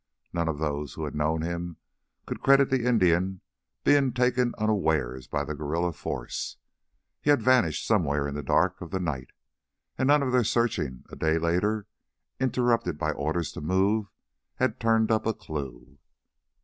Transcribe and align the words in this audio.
None 0.33 0.47
of 0.47 0.57
those 0.57 0.95
who 0.95 1.05
had 1.05 1.13
known 1.13 1.43
him 1.43 1.77
could 2.25 2.41
credit 2.41 2.71
the 2.71 2.87
Indian 2.87 3.41
being 3.83 4.13
taken 4.13 4.55
unawares 4.57 5.27
by 5.27 5.43
the 5.43 5.53
guerrilla 5.53 5.93
force. 5.93 6.57
He 7.21 7.29
had 7.29 7.43
vanished 7.43 7.85
somewhere 7.85 8.27
in 8.27 8.33
the 8.33 8.41
dark 8.41 8.81
of 8.81 8.89
the 8.89 8.99
night, 8.99 9.29
and 9.99 10.07
none 10.07 10.23
of 10.23 10.31
their 10.31 10.43
searching 10.43 11.03
a 11.11 11.15
day 11.15 11.37
later, 11.37 11.85
interrupted 12.39 12.97
by 12.97 13.11
orders 13.11 13.51
to 13.51 13.61
move, 13.61 14.07
had 14.55 14.79
turned 14.79 15.11
up 15.11 15.27
a 15.27 15.35
clue. 15.35 15.99